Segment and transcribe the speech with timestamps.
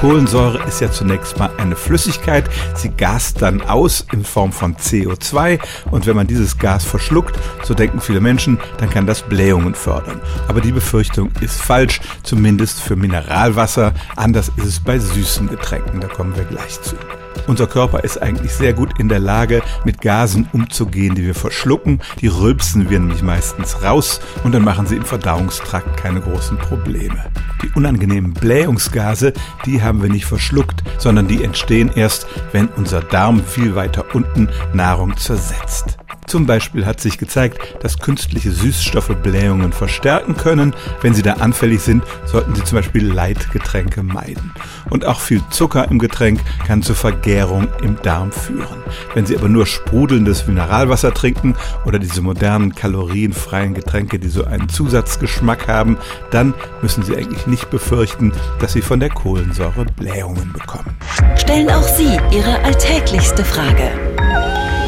[0.00, 2.48] Kohlensäure ist ja zunächst mal eine Flüssigkeit.
[2.76, 5.58] Sie gast dann aus in Form von CO2
[5.90, 10.20] und wenn man dieses Gas verschluckt, so denken viele Menschen, dann kann das Blähungen fördern.
[10.46, 13.92] Aber die Befürchtung ist falsch, zumindest für Mineralwasser.
[14.14, 16.94] Anders ist es bei süßen Getränken, da kommen wir gleich zu.
[17.48, 22.02] Unser Körper ist eigentlich sehr gut in der Lage, mit Gasen umzugehen, die wir verschlucken.
[22.20, 27.24] Die rülpsen wir nämlich meistens raus und dann machen sie im Verdauungstrakt keine großen Probleme.
[27.62, 29.32] Die unangenehmen Blähungsgase,
[29.64, 34.50] die haben wir nicht verschluckt, sondern die entstehen erst, wenn unser Darm viel weiter unten
[34.74, 35.96] Nahrung zersetzt.
[36.28, 40.74] Zum Beispiel hat sich gezeigt, dass künstliche Süßstoffe Blähungen verstärken können.
[41.00, 44.52] Wenn sie da anfällig sind, sollten Sie zum Beispiel Leitgetränke meiden.
[44.90, 48.82] Und auch viel Zucker im Getränk kann zur Vergärung im Darm führen.
[49.14, 51.56] Wenn Sie aber nur sprudelndes Mineralwasser trinken
[51.86, 55.96] oder diese modernen kalorienfreien Getränke, die so einen Zusatzgeschmack haben,
[56.30, 60.94] dann müssen Sie eigentlich nicht befürchten, dass Sie von der Kohlensäure Blähungen bekommen.
[61.36, 64.07] Stellen auch Sie Ihre alltäglichste Frage